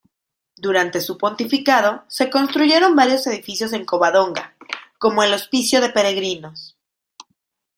[0.57, 4.55] Durante su pontificado se construyeron varios edificios en Covadonga,
[4.97, 6.75] como el hospicio de peregrinos.